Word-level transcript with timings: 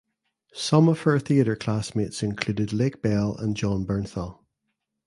Some 0.55 0.89
of 0.89 1.01
her 1.01 1.19
theater 1.19 1.55
classmates 1.55 2.23
included 2.23 2.73
Lake 2.73 3.03
Bell 3.03 3.37
and 3.37 3.55
Jon 3.55 3.85
Bernthal. 3.85 4.39